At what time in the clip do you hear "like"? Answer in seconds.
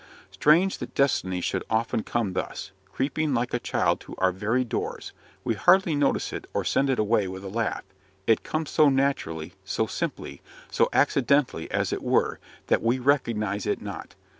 3.35-3.53